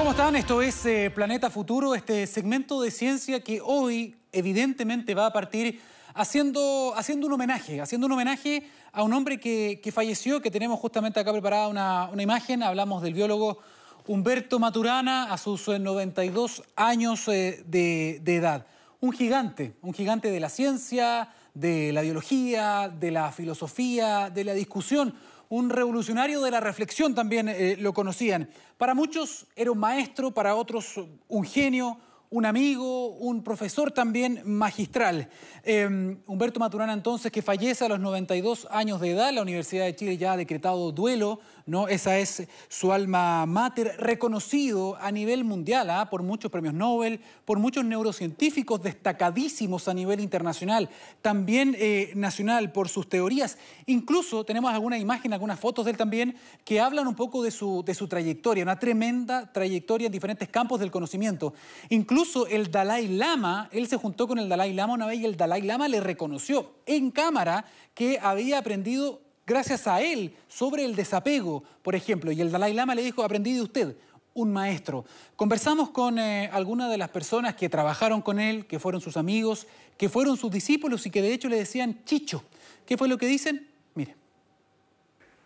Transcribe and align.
¿Cómo 0.00 0.12
están? 0.12 0.34
Esto 0.34 0.62
es 0.62 0.86
eh, 0.86 1.12
Planeta 1.14 1.50
Futuro, 1.50 1.94
este 1.94 2.26
segmento 2.26 2.80
de 2.80 2.90
ciencia 2.90 3.40
que 3.40 3.60
hoy 3.62 4.16
evidentemente 4.32 5.14
va 5.14 5.26
a 5.26 5.32
partir 5.34 5.78
haciendo, 6.14 6.94
haciendo 6.96 7.26
un 7.26 7.34
homenaje, 7.34 7.82
haciendo 7.82 8.06
un 8.06 8.14
homenaje 8.14 8.66
a 8.92 9.02
un 9.02 9.12
hombre 9.12 9.38
que, 9.38 9.92
falleció, 9.92 10.40
que 10.40 10.50
tenemos 10.50 10.80
justamente 10.80 11.20
acá 11.20 11.32
preparada 11.32 11.68
una, 11.68 12.22
imagen, 12.22 12.62
hablamos 12.62 13.02
del 13.02 13.12
biólogo 13.12 13.58
Humberto 14.06 14.58
Maturana 14.58 15.30
a 15.30 15.36
sus 15.36 15.68
92 15.68 16.60
eh, 16.60 16.62
años 16.76 17.28
eh, 17.28 17.62
de, 17.66 18.20
de 18.22 18.36
edad. 18.36 18.66
Un 19.00 19.12
gigante, 19.12 19.74
un 19.82 19.92
gigante 19.92 20.30
de 20.30 20.40
la 20.40 20.48
ciencia, 20.48 21.28
de 21.52 21.92
la 21.92 22.00
biología, 22.00 22.88
de 22.88 23.10
la 23.10 23.32
filosofía, 23.32 24.30
de 24.30 24.44
la 24.44 24.54
discusión, 24.54 25.14
un 25.50 25.68
revolucionario 25.68 26.40
de 26.40 26.50
la 26.52 26.60
reflexión 26.60 27.14
también 27.14 27.48
eh, 27.48 27.76
lo 27.78 27.92
conocían. 27.92 28.48
Para 28.78 28.94
muchos 28.94 29.46
era 29.56 29.72
un 29.72 29.78
maestro, 29.78 30.30
para 30.30 30.54
otros 30.54 30.94
un 31.28 31.44
genio, 31.44 31.98
un 32.30 32.46
amigo, 32.46 33.08
un 33.08 33.42
profesor 33.42 33.90
también 33.90 34.42
magistral. 34.44 35.28
Em, 35.64 36.18
Humberto 36.28 36.60
Maturana 36.60 36.92
entonces, 36.92 37.32
que 37.32 37.42
fallece 37.42 37.84
a 37.84 37.88
los 37.88 37.98
92 37.98 38.68
años 38.70 39.00
de 39.00 39.10
edad, 39.10 39.32
la 39.32 39.42
Universidad 39.42 39.84
de 39.84 39.96
Chile 39.96 40.16
ya 40.16 40.34
ha 40.34 40.36
decretado 40.36 40.92
duelo, 40.92 41.40
¿no? 41.66 41.88
Esa 41.88 42.18
es 42.18 42.46
su 42.68 42.92
alma 42.92 43.46
mater, 43.46 43.96
reconocido 43.98 44.96
a 45.00 45.10
nivel 45.10 45.42
mundial 45.42 45.90
¿ah? 45.90 46.08
por 46.08 46.22
muchos 46.22 46.52
premios 46.52 46.72
Nobel, 46.72 47.20
por 47.44 47.58
muchos 47.58 47.84
neurocientíficos 47.84 48.80
destacadísimos 48.80 49.88
a 49.88 49.94
nivel 49.94 50.20
internacional, 50.20 50.88
también 51.22 51.76
eh, 51.78 52.12
nacional 52.14 52.70
por 52.70 52.88
sus 52.88 53.08
teorías. 53.08 53.58
Incluso 53.86 54.44
tenemos 54.44 54.72
alguna 54.72 54.98
imagen, 54.98 55.32
algunas 55.32 55.58
fotos 55.58 55.84
de 55.84 55.90
él 55.90 55.96
también, 55.96 56.36
que 56.64 56.80
hablan 56.80 57.08
un 57.08 57.16
poco 57.16 57.42
de 57.42 57.50
su, 57.50 57.82
de 57.84 57.94
su 57.94 58.06
trayectoria, 58.06 58.62
una 58.62 58.78
tremenda 58.78 59.52
trayectoria 59.52 60.06
en 60.06 60.12
diferentes 60.12 60.48
campos 60.48 60.78
del 60.78 60.92
conocimiento. 60.92 61.54
Incluso 61.88 62.19
Incluso 62.20 62.46
el 62.48 62.70
Dalai 62.70 63.08
Lama, 63.08 63.70
él 63.72 63.86
se 63.86 63.96
juntó 63.96 64.28
con 64.28 64.38
el 64.38 64.46
Dalai 64.46 64.74
Lama 64.74 64.92
una 64.92 65.06
vez 65.06 65.20
y 65.20 65.24
el 65.24 65.38
Dalai 65.38 65.62
Lama 65.62 65.88
le 65.88 66.00
reconoció 66.00 66.70
en 66.84 67.10
cámara 67.10 67.64
que 67.94 68.18
había 68.20 68.58
aprendido 68.58 69.22
gracias 69.46 69.86
a 69.86 70.02
él 70.02 70.34
sobre 70.46 70.84
el 70.84 70.94
desapego, 70.94 71.64
por 71.80 71.94
ejemplo. 71.94 72.30
Y 72.30 72.42
el 72.42 72.52
Dalai 72.52 72.74
Lama 72.74 72.94
le 72.94 73.02
dijo, 73.02 73.24
aprendí 73.24 73.54
de 73.54 73.62
usted, 73.62 73.96
un 74.34 74.52
maestro. 74.52 75.06
Conversamos 75.34 75.88
con 75.88 76.18
eh, 76.18 76.50
algunas 76.52 76.90
de 76.90 76.98
las 76.98 77.08
personas 77.08 77.54
que 77.54 77.70
trabajaron 77.70 78.20
con 78.20 78.38
él, 78.38 78.66
que 78.66 78.78
fueron 78.78 79.00
sus 79.00 79.16
amigos, 79.16 79.66
que 79.96 80.10
fueron 80.10 80.36
sus 80.36 80.50
discípulos 80.50 81.06
y 81.06 81.10
que 81.10 81.22
de 81.22 81.32
hecho 81.32 81.48
le 81.48 81.56
decían 81.56 82.04
Chicho. 82.04 82.44
¿Qué 82.84 82.98
fue 82.98 83.08
lo 83.08 83.16
que 83.16 83.28
dicen? 83.28 83.66
Mire. 83.94 84.14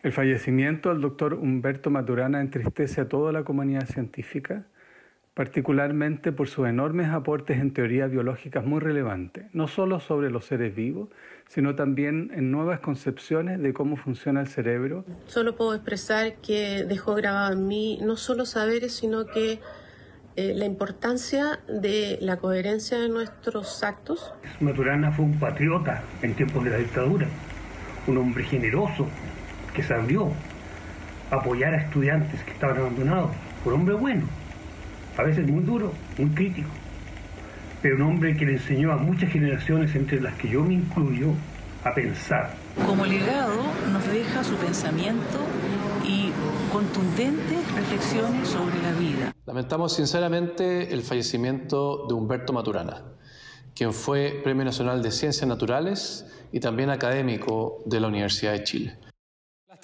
El 0.02 0.12
fallecimiento 0.12 0.88
del 0.88 1.02
doctor 1.02 1.34
Humberto 1.34 1.88
Maturana 1.90 2.40
entristece 2.40 3.00
a 3.00 3.08
toda 3.08 3.30
la 3.30 3.44
comunidad 3.44 3.86
científica 3.86 4.66
particularmente 5.34 6.30
por 6.30 6.48
sus 6.48 6.68
enormes 6.68 7.08
aportes 7.08 7.58
en 7.58 7.72
teorías 7.72 8.10
biológicas 8.10 8.64
muy 8.64 8.78
relevantes, 8.78 9.46
no 9.52 9.66
solo 9.66 9.98
sobre 9.98 10.30
los 10.30 10.46
seres 10.46 10.74
vivos, 10.76 11.08
sino 11.48 11.74
también 11.74 12.30
en 12.34 12.52
nuevas 12.52 12.78
concepciones 12.78 13.60
de 13.60 13.72
cómo 13.72 13.96
funciona 13.96 14.40
el 14.40 14.46
cerebro. 14.46 15.04
Solo 15.26 15.56
puedo 15.56 15.74
expresar 15.74 16.36
que 16.36 16.84
dejó 16.84 17.14
grabado 17.16 17.52
en 17.52 17.66
mí 17.66 17.98
no 18.00 18.16
solo 18.16 18.46
saberes, 18.46 18.94
sino 18.94 19.26
que 19.26 19.58
eh, 20.36 20.54
la 20.54 20.66
importancia 20.66 21.58
de 21.68 22.16
la 22.20 22.36
coherencia 22.36 22.98
de 23.00 23.08
nuestros 23.08 23.82
actos. 23.82 24.32
Maturana 24.60 25.10
fue 25.10 25.24
un 25.24 25.38
patriota 25.40 26.04
en 26.22 26.34
tiempos 26.34 26.62
de 26.62 26.70
la 26.70 26.76
dictadura, 26.76 27.26
un 28.06 28.18
hombre 28.18 28.44
generoso 28.44 29.08
que 29.74 29.82
sabió 29.82 30.30
apoyar 31.32 31.74
a 31.74 31.78
estudiantes 31.78 32.40
que 32.44 32.52
estaban 32.52 32.76
abandonados, 32.76 33.32
un 33.64 33.72
hombre 33.72 33.94
bueno 33.94 34.43
a 35.16 35.22
veces 35.22 35.46
muy 35.48 35.62
duro, 35.62 35.92
muy 36.18 36.30
crítico, 36.30 36.68
pero 37.82 37.96
un 37.96 38.02
hombre 38.02 38.36
que 38.36 38.46
le 38.46 38.52
enseñó 38.54 38.92
a 38.92 38.96
muchas 38.96 39.30
generaciones, 39.30 39.94
entre 39.94 40.20
las 40.20 40.34
que 40.34 40.48
yo 40.48 40.62
me 40.62 40.74
incluyo, 40.74 41.32
a 41.84 41.94
pensar. 41.94 42.54
Como 42.86 43.04
legado 43.04 43.62
nos 43.92 44.06
deja 44.08 44.42
su 44.42 44.54
pensamiento 44.56 45.38
y 46.02 46.30
contundentes 46.72 47.72
reflexiones 47.74 48.48
sobre 48.48 48.82
la 48.82 48.92
vida. 48.92 49.32
Lamentamos 49.46 49.94
sinceramente 49.94 50.92
el 50.92 51.02
fallecimiento 51.02 52.06
de 52.08 52.14
Humberto 52.14 52.52
Maturana, 52.52 53.02
quien 53.74 53.92
fue 53.92 54.40
Premio 54.42 54.64
Nacional 54.64 55.02
de 55.02 55.10
Ciencias 55.10 55.46
Naturales 55.46 56.26
y 56.52 56.60
también 56.60 56.90
académico 56.90 57.82
de 57.84 58.00
la 58.00 58.08
Universidad 58.08 58.52
de 58.52 58.64
Chile 58.64 58.98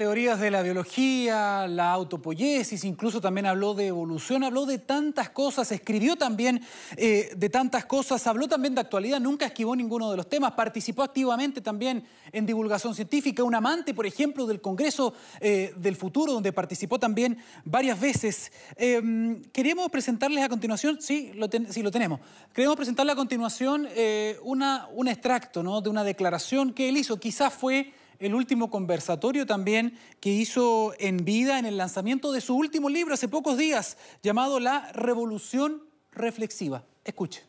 teorías 0.00 0.40
de 0.40 0.50
la 0.50 0.62
biología, 0.62 1.68
la 1.68 1.92
autopoiesis, 1.92 2.84
incluso 2.84 3.20
también 3.20 3.44
habló 3.44 3.74
de 3.74 3.88
evolución, 3.88 4.42
habló 4.42 4.64
de 4.64 4.78
tantas 4.78 5.28
cosas, 5.28 5.70
escribió 5.72 6.16
también 6.16 6.62
eh, 6.96 7.30
de 7.36 7.50
tantas 7.50 7.84
cosas, 7.84 8.26
habló 8.26 8.48
también 8.48 8.74
de 8.74 8.80
actualidad, 8.80 9.20
nunca 9.20 9.44
esquivó 9.44 9.76
ninguno 9.76 10.10
de 10.10 10.16
los 10.16 10.26
temas, 10.26 10.52
participó 10.52 11.02
activamente 11.02 11.60
también 11.60 12.02
en 12.32 12.46
divulgación 12.46 12.94
científica, 12.94 13.44
un 13.44 13.54
amante, 13.54 13.92
por 13.92 14.06
ejemplo, 14.06 14.46
del 14.46 14.62
Congreso 14.62 15.12
eh, 15.38 15.74
del 15.76 15.96
Futuro, 15.96 16.32
donde 16.32 16.50
participó 16.50 16.98
también 16.98 17.36
varias 17.66 18.00
veces. 18.00 18.52
Em, 18.76 19.42
queremos 19.52 19.90
presentarles 19.90 20.42
a 20.42 20.48
continuación, 20.48 20.96
sí, 21.02 21.32
lo, 21.34 21.46
sí, 21.68 21.82
lo 21.82 21.90
tenemos, 21.90 22.20
queremos 22.54 22.76
presentarle 22.76 23.12
a 23.12 23.16
continuación 23.16 23.86
eh, 23.90 24.38
un 24.42 25.08
extracto 25.08 25.62
¿no? 25.62 25.82
de 25.82 25.90
una 25.90 26.04
declaración 26.04 26.72
que 26.72 26.88
él 26.88 26.96
hizo, 26.96 27.20
quizás 27.20 27.52
fue 27.52 27.92
el 28.20 28.34
último 28.34 28.70
conversatorio 28.70 29.46
también 29.46 29.94
que 30.20 30.30
hizo 30.30 30.92
en 30.98 31.24
vida 31.24 31.58
en 31.58 31.66
el 31.66 31.78
lanzamiento 31.78 32.30
de 32.32 32.42
su 32.42 32.54
último 32.54 32.88
libro 32.88 33.14
hace 33.14 33.28
pocos 33.28 33.58
días, 33.58 33.96
llamado 34.22 34.60
La 34.60 34.92
Revolución 34.92 35.82
Reflexiva. 36.12 36.84
Escuche. 37.04 37.42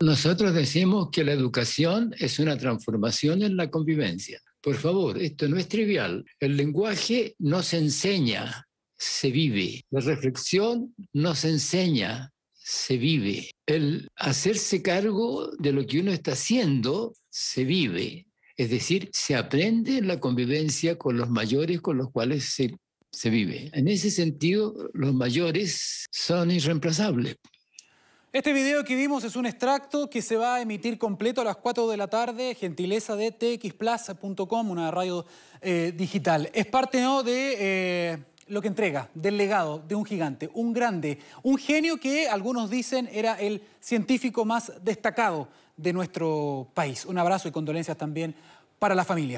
Nosotros 0.00 0.54
decimos 0.54 1.10
que 1.10 1.24
la 1.24 1.32
educación 1.32 2.14
es 2.18 2.38
una 2.38 2.56
transformación 2.56 3.42
en 3.42 3.56
la 3.56 3.70
convivencia. 3.70 4.40
Por 4.60 4.76
favor, 4.76 5.18
esto 5.18 5.48
no 5.48 5.58
es 5.58 5.68
trivial. 5.68 6.24
El 6.40 6.56
lenguaje 6.56 7.34
no 7.38 7.62
se 7.62 7.78
enseña, 7.78 8.66
se 8.96 9.30
vive. 9.30 9.84
La 9.90 10.00
reflexión 10.00 10.94
no 11.12 11.34
se 11.34 11.50
enseña, 11.50 12.32
se 12.52 12.96
vive. 12.96 13.50
El 13.66 14.08
hacerse 14.16 14.82
cargo 14.82 15.50
de 15.58 15.72
lo 15.72 15.86
que 15.86 16.00
uno 16.00 16.10
está 16.10 16.32
haciendo, 16.32 17.14
se 17.30 17.64
vive. 17.64 18.26
Es 18.56 18.70
decir, 18.70 19.10
se 19.12 19.36
aprende 19.36 20.00
la 20.00 20.18
convivencia 20.18 20.96
con 20.96 21.16
los 21.18 21.28
mayores 21.28 21.80
con 21.80 21.98
los 21.98 22.10
cuales 22.10 22.44
se, 22.44 22.74
se 23.12 23.28
vive. 23.28 23.70
En 23.74 23.86
ese 23.86 24.10
sentido, 24.10 24.74
los 24.94 25.12
mayores 25.12 26.06
son 26.10 26.50
irreemplazables. 26.50 27.36
Este 28.32 28.52
video 28.52 28.84
que 28.84 28.96
vimos 28.96 29.24
es 29.24 29.36
un 29.36 29.46
extracto 29.46 30.10
que 30.10 30.20
se 30.20 30.36
va 30.36 30.56
a 30.56 30.60
emitir 30.60 30.98
completo 30.98 31.40
a 31.40 31.44
las 31.44 31.56
4 31.56 31.88
de 31.88 31.96
la 31.96 32.08
tarde, 32.08 32.54
gentileza 32.54 33.16
de 33.16 33.30
txplus.com, 33.32 34.70
una 34.70 34.90
radio 34.90 35.24
eh, 35.62 35.92
digital. 35.96 36.50
Es 36.52 36.66
parte 36.66 37.00
¿no? 37.00 37.22
de 37.22 37.56
eh, 37.58 38.18
lo 38.48 38.60
que 38.60 38.68
entrega, 38.68 39.10
del 39.14 39.38
legado 39.38 39.82
de 39.86 39.94
un 39.94 40.04
gigante, 40.04 40.50
un 40.52 40.72
grande, 40.72 41.18
un 41.42 41.56
genio 41.56 41.98
que 41.98 42.28
algunos 42.28 42.68
dicen 42.68 43.08
era 43.12 43.40
el 43.40 43.62
científico 43.80 44.44
más 44.44 44.72
destacado 44.82 45.48
de 45.76 45.92
nuestro 45.92 46.68
país. 46.74 47.04
Un 47.04 47.18
abrazo 47.18 47.48
y 47.48 47.52
condolencias 47.52 47.96
también 47.96 48.34
para 48.78 48.94
la 48.94 49.04
familia. 49.04 49.34